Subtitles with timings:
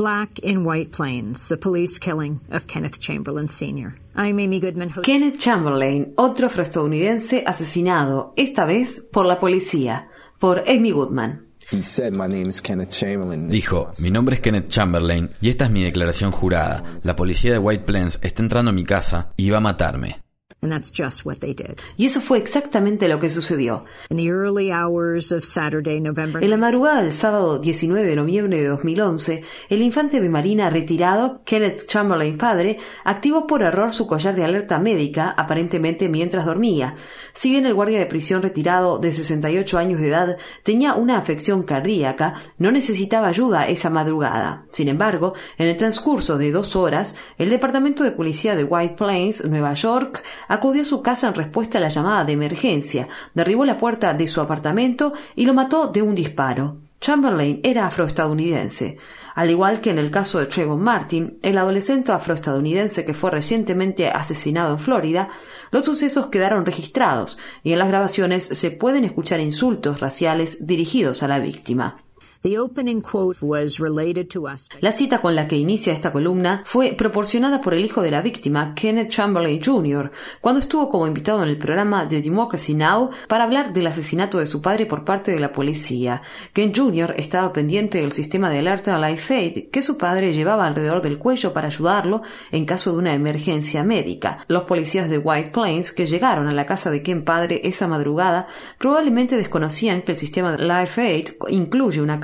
[0.00, 3.96] Black in White Plains, the police killing of Kenneth Chamberlain Sr.
[4.16, 4.94] I'm Amy Goodman.
[5.02, 10.08] Kenneth Chamberlain, otro afroestadounidense asesinado, esta vez por la policía,
[10.38, 11.48] por Amy Goodman.
[13.50, 16.82] Dijo, mi nombre es Kenneth Chamberlain y esta es mi declaración jurada.
[17.02, 20.22] La policía de White Plains está entrando a mi casa y va a matarme.
[21.96, 23.84] Y eso fue exactamente lo que sucedió.
[26.44, 31.40] En la madrugada del sábado 19 de noviembre de 2011, el infante de Marina retirado,
[31.44, 36.94] Kenneth Chamberlain padre, activó por error su collar de alerta médica, aparentemente mientras dormía.
[37.32, 41.62] Si bien el guardia de prisión retirado de 68 años de edad tenía una afección
[41.62, 44.66] cardíaca, no necesitaba ayuda esa madrugada.
[44.72, 49.44] Sin embargo, en el transcurso de dos horas, el Departamento de Policía de White Plains,
[49.44, 53.78] Nueva York, acudió a su casa en respuesta a la llamada de emergencia, derribó la
[53.78, 56.78] puerta de su apartamento y lo mató de un disparo.
[57.00, 58.98] Chamberlain era afroestadounidense.
[59.36, 64.08] Al igual que en el caso de Trayvon Martin, el adolescente afroestadounidense que fue recientemente
[64.08, 65.28] asesinado en Florida,
[65.70, 71.28] los sucesos quedaron registrados y en las grabaciones se pueden escuchar insultos raciales dirigidos a
[71.28, 72.02] la víctima.
[74.80, 78.22] La cita con la que inicia esta columna fue proporcionada por el hijo de la
[78.22, 80.10] víctima, Kenneth Chamberlain Jr.,
[80.40, 83.10] cuando estuvo como invitado en el programa The Democracy Now!
[83.28, 86.22] para hablar del asesinato de su padre por parte de la policía.
[86.54, 87.14] Ken Jr.
[87.18, 91.52] estaba pendiente del sistema de alerta Life Aid que su padre llevaba alrededor del cuello
[91.52, 94.46] para ayudarlo en caso de una emergencia médica.
[94.48, 98.46] Los policías de White Plains que llegaron a la casa de Ken padre esa madrugada
[98.78, 102.18] probablemente desconocían que el sistema Life Aid incluye una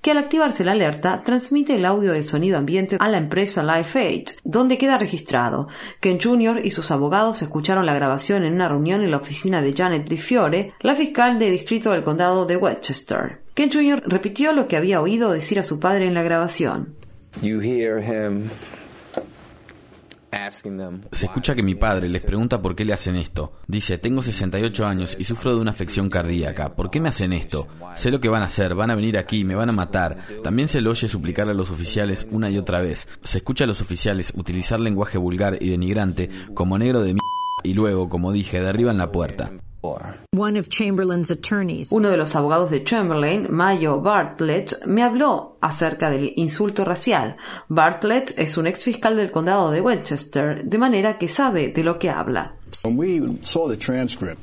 [0.00, 3.98] que al activarse la alerta transmite el audio del sonido ambiente a la empresa Life
[3.98, 5.68] Aid, donde queda registrado.
[6.00, 6.60] Ken Jr.
[6.64, 10.72] y sus abogados escucharon la grabación en una reunión en la oficina de Janet DiFiore,
[10.80, 13.40] la fiscal de distrito del condado de Westchester.
[13.54, 14.02] Ken Jr.
[14.06, 16.94] repitió lo que había oído decir a su padre en la grabación.
[21.12, 23.52] Se escucha que mi padre les pregunta por qué le hacen esto.
[23.66, 26.74] Dice, tengo 68 años y sufro de una afección cardíaca.
[26.74, 27.68] ¿Por qué me hacen esto?
[27.94, 30.18] Sé lo que van a hacer, van a venir aquí, me van a matar.
[30.42, 33.08] También se lo oye suplicar a los oficiales una y otra vez.
[33.22, 37.20] Se escucha a los oficiales utilizar lenguaje vulgar y denigrante como negro de mierda
[37.62, 39.50] y luego, como dije, derriban la puerta.
[41.92, 47.36] Uno de los abogados de Chamberlain, Mayo Bartlett, me habló acerca del insulto racial.
[47.68, 51.98] Bartlett es un ex fiscal del condado de Winchester, de manera que sabe de lo
[51.98, 52.54] que habla.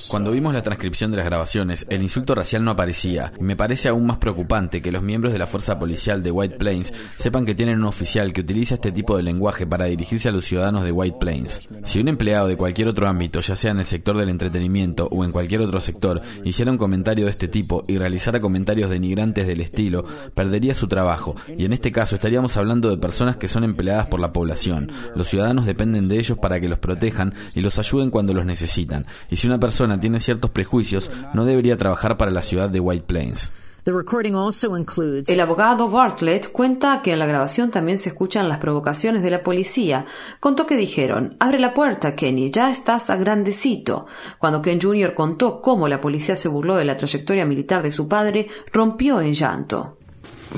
[0.09, 3.89] Cuando vimos la transcripción de las grabaciones, el insulto racial no aparecía, y me parece
[3.89, 7.55] aún más preocupante que los miembros de la fuerza policial de White Plains sepan que
[7.55, 10.91] tienen un oficial que utiliza este tipo de lenguaje para dirigirse a los ciudadanos de
[10.91, 11.69] White Plains.
[11.83, 15.25] Si un empleado de cualquier otro ámbito, ya sea en el sector del entretenimiento o
[15.25, 19.61] en cualquier otro sector, hiciera un comentario de este tipo y realizara comentarios denigrantes del
[19.61, 24.05] estilo, perdería su trabajo, y en este caso estaríamos hablando de personas que son empleadas
[24.05, 24.91] por la población.
[25.15, 28.45] Los ciudadanos dependen de ellos para que los protejan y los ayuden cuando cuando los
[28.45, 29.07] necesitan.
[29.31, 33.05] Y si una persona tiene ciertos prejuicios, no debería trabajar para la ciudad de White
[33.07, 33.51] Plains.
[33.83, 39.41] El abogado Bartlett cuenta que en la grabación también se escuchan las provocaciones de la
[39.41, 40.05] policía.
[40.39, 44.05] Contó que dijeron, abre la puerta, Kenny, ya estás a grandecito.
[44.37, 45.15] Cuando Ken Jr.
[45.15, 49.33] contó cómo la policía se burló de la trayectoria militar de su padre, rompió en
[49.33, 49.97] llanto.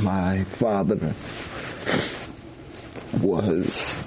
[0.01, 0.99] My father
[3.21, 3.99] was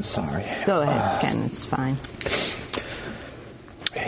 [0.00, 0.44] I'm sorry.
[0.64, 1.42] Go ahead, uh, Ken.
[1.42, 1.98] It's fine.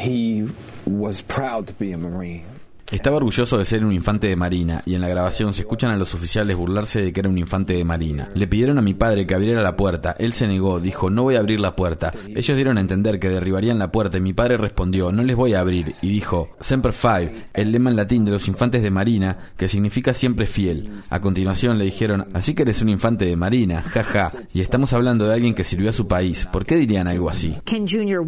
[0.01, 0.49] He
[0.87, 2.47] was proud to be a Marine.
[2.93, 5.97] Estaba orgulloso de ser un infante de marina y en la grabación se escuchan a
[5.97, 8.29] los oficiales burlarse de que era un infante de marina.
[8.35, 11.37] Le pidieron a mi padre que abriera la puerta, él se negó, dijo no voy
[11.37, 12.13] a abrir la puerta.
[12.29, 15.55] Ellos dieron a entender que derribarían la puerta y mi padre respondió no les voy
[15.55, 19.39] a abrir y dijo Semper Fi, el lema en latín de los infantes de marina
[19.57, 20.91] que significa siempre fiel.
[21.09, 25.27] A continuación le dijeron así que eres un infante de marina, jaja, y estamos hablando
[25.27, 26.47] de alguien que sirvió a su país.
[26.53, 27.57] ¿Por qué dirían algo así?
[27.65, 28.21] Ken Jr.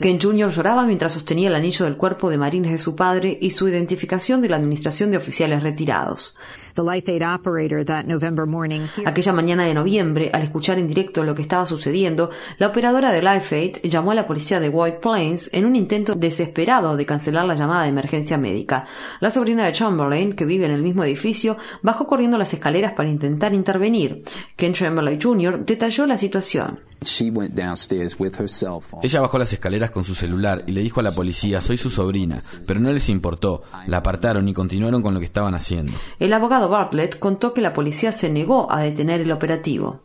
[0.00, 0.50] Ken Jr.
[0.50, 4.42] lloraba mientras sostenía el anillo del cuerpo de marines de su padre y su identificación
[4.42, 6.36] de la Administración de Oficiales Retirados.
[9.04, 13.22] Aquella mañana de noviembre, al escuchar en directo lo que estaba sucediendo, la operadora de
[13.22, 17.44] Life Aid llamó a la policía de White Plains en un intento desesperado de cancelar
[17.44, 18.86] la llamada de emergencia médica.
[19.20, 23.08] La sobrina de Chamberlain, que vive en el mismo edificio, bajó corriendo las escaleras para
[23.08, 24.22] intentar intervenir.
[24.56, 25.64] Ken Chamberlain Jr.
[25.64, 26.80] detalló la situación.
[29.02, 31.90] Ella bajó las escaleras con su celular y le dijo a la policía, soy su
[31.90, 33.62] sobrina, pero no les importó.
[33.86, 35.92] La apartaron y continuaron con lo que estaban haciendo.
[36.18, 40.00] El abogado abogado Bartlett contó que la policía se negó a detener el operativo.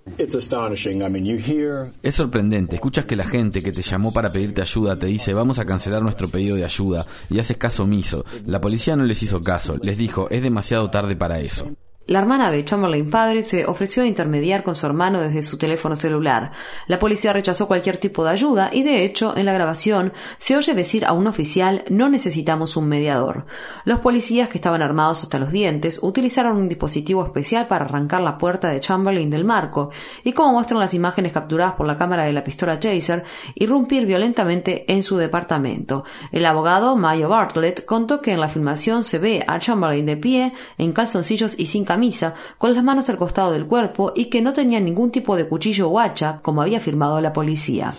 [2.03, 2.75] Es sorprendente.
[2.75, 6.01] Escuchas que la gente que te llamó para pedirte ayuda te dice vamos a cancelar
[6.01, 8.25] nuestro pedido de ayuda y haces caso omiso.
[8.45, 9.77] La policía no les hizo caso.
[9.81, 11.71] Les dijo es demasiado tarde para eso.
[12.07, 15.97] La hermana de Chamberlain padre se ofreció a intermediar con su hermano desde su teléfono
[15.97, 16.51] celular.
[16.87, 20.73] La policía rechazó cualquier tipo de ayuda y de hecho en la grabación se oye
[20.73, 23.45] decir a un oficial no necesitamos un mediador.
[23.83, 28.37] Los policías que estaban armados hasta los dientes utilizaron un dispositivo especial para arrancar la
[28.37, 29.89] puerta de Chamberlain del marco
[30.23, 34.85] y como muestran las imágenes capturadas por la cámara de la pistola Chaser, irrumpir violentamente
[34.93, 36.05] en su departamento.
[36.31, 40.53] El abogado Mayo Bartlett contó que en la filmación se ve a Chamberlain de pie,
[40.77, 44.41] en calzoncillos y sin camisa misa, con las manos al costado del cuerpo y que
[44.41, 47.93] no tenía ningún tipo de cuchillo o hacha, como había afirmado la policía.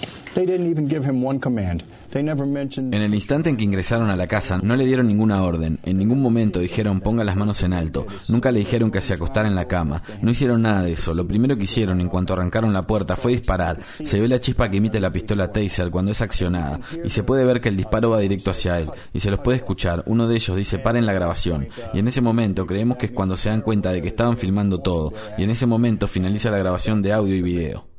[2.95, 5.79] En el instante en que ingresaron a la casa, no le dieron ninguna orden.
[5.85, 8.07] En ningún momento dijeron ponga las manos en alto.
[8.29, 10.03] Nunca le dijeron que se acostara en la cama.
[10.23, 11.15] No hicieron nada de eso.
[11.15, 13.83] Lo primero que hicieron en cuanto arrancaron la puerta fue disparar.
[13.83, 16.81] Se ve la chispa que emite la pistola Taser cuando es accionada.
[17.05, 18.89] Y se puede ver que el disparo va directo hacia él.
[19.13, 20.03] Y se los puede escuchar.
[20.07, 21.69] Uno de ellos dice paren la grabación.
[21.93, 24.79] Y en ese momento creemos que es cuando se dan cuenta de que estaban filmando
[24.79, 25.13] todo.
[25.37, 27.98] Y en ese momento finaliza la grabación de audio y video.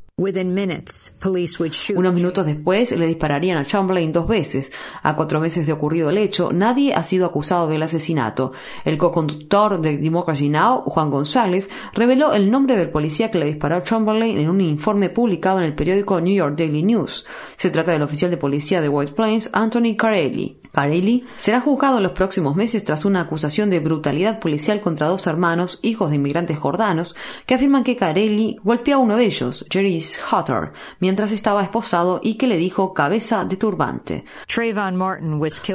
[1.96, 4.72] Unos minutos después le dispararían a Chamberlain dos veces.
[5.02, 8.52] A cuatro meses de ocurrido el hecho, nadie ha sido acusado del asesinato.
[8.84, 13.78] El co-conductor de Democracy Now, Juan González, reveló el nombre del policía que le disparó
[13.78, 17.26] a Chamberlain en un informe publicado en el periódico New York Daily News.
[17.56, 20.59] Se trata del oficial de policía de White Plains, Anthony Carelli.
[20.72, 25.28] Carelli será juzgado en los próximos meses tras una acusación de brutalidad policial contra dos
[25.28, 30.02] hermanos, hijos de inmigrantes jordanos, que afirman que Carelli golpeó a uno de ellos, Jerry
[30.32, 34.24] Hutter, mientras estaba esposado y que le dijo cabeza de turbante.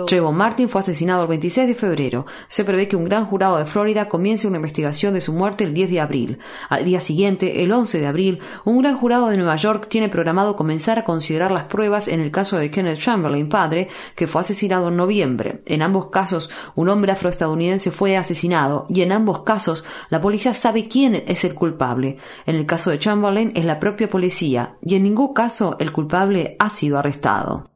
[0.06, 2.26] Trayvon Martin, fue asesinado el 26 de febrero.
[2.48, 5.74] Se prevé que un gran jurado de Florida comience una investigación de su muerte el
[5.74, 6.38] 10 de abril.
[6.68, 10.56] Al día siguiente, el 11 de abril, un gran jurado de Nueva York tiene programado
[10.56, 14.83] comenzar a considerar las pruebas en el caso de Kenneth Chamberlain, padre, que fue asesinado
[14.88, 15.62] en noviembre.
[15.66, 20.88] En ambos casos, un hombre afroestadounidense fue asesinado y en ambos casos la policía sabe
[20.88, 22.16] quién es el culpable.
[22.46, 26.56] En el caso de Chamberlain es la propia policía y en ningún caso el culpable
[26.58, 27.73] ha sido arrestado.